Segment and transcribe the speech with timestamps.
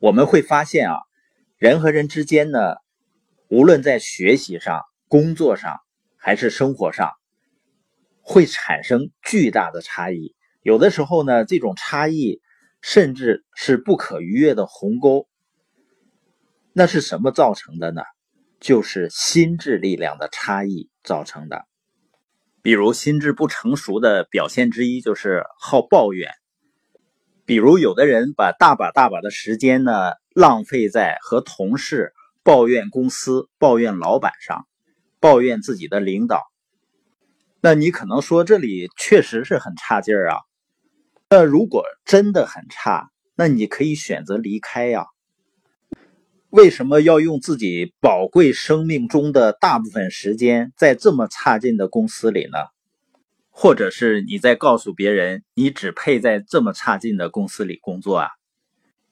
[0.00, 0.96] 我们会发现啊，
[1.58, 2.76] 人和人之间呢，
[3.48, 5.76] 无论在学习上、工作上
[6.16, 7.10] 还是生活上，
[8.22, 10.34] 会产生巨大的差异。
[10.62, 12.40] 有的时候呢，这种差异
[12.80, 15.28] 甚至是不可逾越的鸿沟。
[16.72, 18.00] 那是什么造成的呢？
[18.58, 21.66] 就是心智力量的差异造成的。
[22.62, 26.30] 比如，心智不成熟的表现之一就是好抱怨。
[27.50, 32.12] 比如，有的人把大把大把的时间呢浪费在和同事
[32.44, 34.68] 抱怨公司、抱怨老板上，
[35.18, 36.44] 抱怨自己的领导。
[37.60, 40.36] 那你可能说这里确实是很差劲儿啊。
[41.28, 45.06] 那如果真的很差，那你可以选择离开呀。
[46.50, 52.58] 为什么要用自己宝贵生命中的大部分时间在这么差劲的公司里呢？
[53.62, 58.30] 或者是你在告诉别人你只配在这么差劲的公司里工作啊？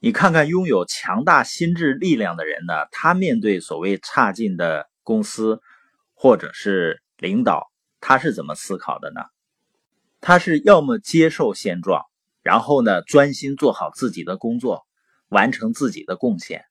[0.00, 5.60] 你看看拥有强大心智力量的人呢，他面对所谓差劲的公司
[6.14, 9.20] 或者是领导，他是怎么思考的呢？
[10.20, 12.04] 他是要么接受现状，
[12.42, 14.84] 然后呢专心做好自己的工作，
[15.28, 16.64] 完成自己的贡献。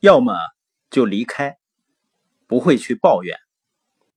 [0.00, 0.34] 要么
[0.90, 1.56] 就离开，
[2.48, 3.38] 不会去抱怨，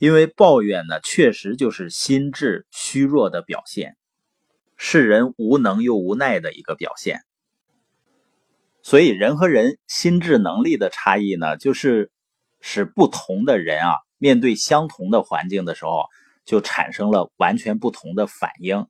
[0.03, 3.95] 因为抱怨呢，确实就是心智虚弱的表现，
[4.75, 7.21] 是人无能又无奈的一个表现。
[8.81, 12.11] 所以，人和人心智能力的差异呢，就是
[12.59, 16.03] 使不同的人啊，面对相同的环境的时候，
[16.43, 18.87] 就产生了完全不同的反应，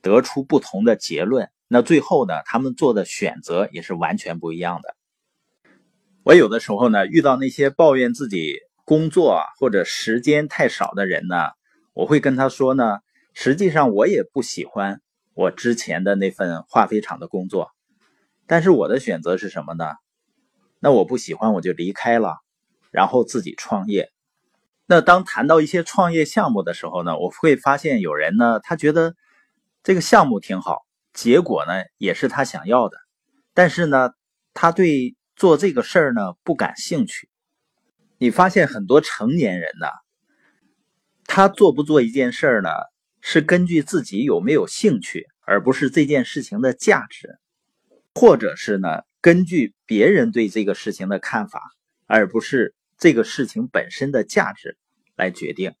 [0.00, 1.48] 得出不同的结论。
[1.68, 4.96] 那最后呢，他们做的选择也是完全不一样的。
[6.24, 11.36] 我有的时候呢，遇到那些抱怨自己工作或者时间太少的人呢，
[11.94, 12.98] 我会跟他说呢，
[13.32, 15.00] 实际上我也不喜欢
[15.34, 17.70] 我之前的那份化肥厂的工作，
[18.46, 19.86] 但是我的选择是什么呢？
[20.80, 22.36] 那我不喜欢我就离开了，
[22.90, 24.10] 然后自己创业。
[24.86, 29.14] 那当谈到一些创业项目的时候呢，我会发现有人呢，他觉得
[29.82, 30.82] 这个项目挺好，
[31.12, 32.96] 结果呢也是他想要的，
[33.54, 34.10] 但是呢，
[34.54, 35.16] 他对。
[35.34, 37.28] 做这个事儿呢不感兴趣，
[38.22, 39.88] 你发现很多成年人呢，
[41.24, 42.68] 他做不做一件事儿呢，
[43.20, 47.40] 是根据自己有没有兴趣，而不是这件事情的价值，
[48.14, 51.60] 或者是呢根据别人对这个事情的看法，
[52.06, 54.78] 而不是这个事情本身的价值
[55.16, 55.74] 来决定。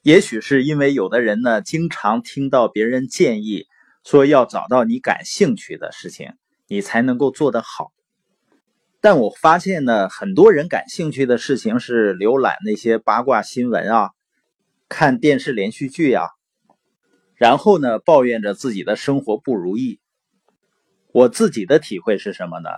[0.00, 3.66] 也许是因为有的人呢，经常听到别人建议
[4.02, 6.32] 说要找到你感兴趣的事情，
[6.68, 7.92] 你才能够做得好。
[9.02, 14.10] 但我发现呢，很多人感兴趣的事情是浏览那些八卦新闻啊，
[14.90, 16.26] 看电视连续剧啊，
[17.34, 20.00] 然后呢，抱怨着自己的生活不如意。
[21.12, 22.68] 我自己的体会是什么呢？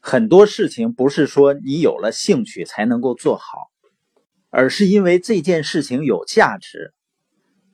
[0.00, 3.68] 很多事情不是说你有了兴趣才能够做好，
[4.48, 6.94] 而是因为这件事情有价值，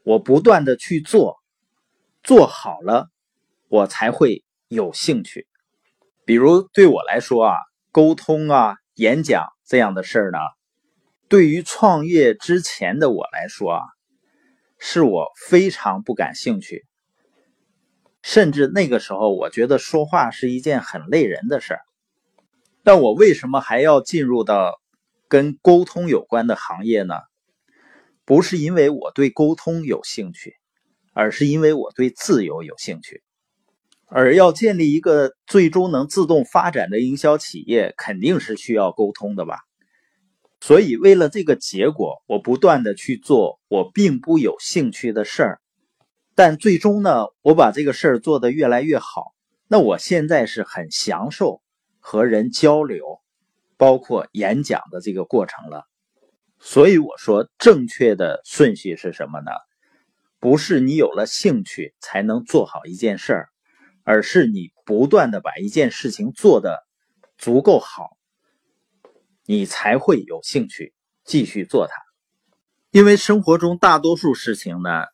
[0.05, 1.37] 我不断的去做，
[2.23, 3.11] 做好了，
[3.69, 5.47] 我才会有兴趣。
[6.27, 7.57] 比如对我来说啊，
[7.93, 10.39] 沟通啊、演讲这样的事儿呢，
[11.29, 13.83] 对于创业之前的我来说啊，
[14.77, 16.85] 是我非常不感兴趣，
[18.23, 21.81] 甚至那个时候我觉得说话是一件很累人的事儿。
[22.83, 24.81] 但我为什么还要进入到
[25.29, 27.15] 跟沟通有关的行业呢？
[28.25, 30.57] 不是因为我对沟通有兴趣，
[31.13, 33.23] 而是因为我对自由有兴趣。
[34.09, 39.59] 而要建立一个最终能自动发展的营销企业，肯定是需要沟通的吧？
[40.61, 45.61] 所以，为了这个结果，我不断的去做我并不有兴趣的事儿，
[46.35, 49.35] 但最终呢，我把这个事儿做得越来越好。
[49.69, 51.61] 那我现在是很享受
[51.99, 53.21] 和人交流，
[53.77, 55.85] 包括演讲的这个过程了。
[56.59, 59.51] 所以我说，正确的顺序是什么呢？
[60.39, 63.49] 不是你有了兴趣才能做好一件事儿。
[64.07, 66.87] 而是你不断的把一件事情做的
[67.37, 68.17] 足够好，
[69.45, 70.95] 你才会有兴趣
[71.25, 71.95] 继续做它。
[72.93, 75.07] 因为生活中大多数事情呢，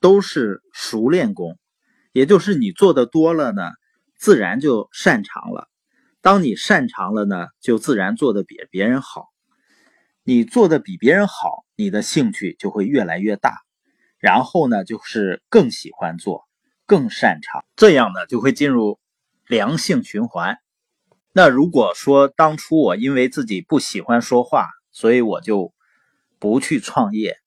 [0.00, 1.56] 都是熟练工，
[2.10, 3.70] 也就是你做的多了呢，
[4.18, 5.68] 自然就擅长了。
[6.20, 9.28] 当你擅长了呢，就自然做的比别人好。
[10.24, 13.58] 你做的比别人好，你的兴趣就会越来越大，
[14.18, 16.48] 然后呢，就是更喜欢做。
[16.92, 19.00] 更擅长这样呢，就会进入
[19.46, 20.58] 良性循环。
[21.32, 25.72] 那如果说当初我因为自己不喜欢说话，所以我就
[26.38, 27.38] 不去创业，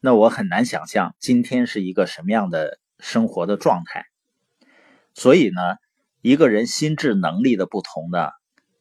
[0.00, 4.06] 那我很难想象今天是一个什么样的生活的状态。
[5.14, 5.76] 所以呢，
[6.20, 8.30] 一个人心智能力的不同呢，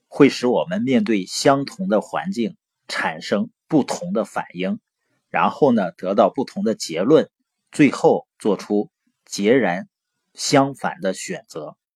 [0.08, 4.80] 会使我们面对相同的环境产生不同的反应，
[5.30, 7.30] 然后呢得到不同的结论，
[7.72, 8.90] 最后做出
[9.25, 9.88] 截然
[10.38, 11.78] 相反的选择。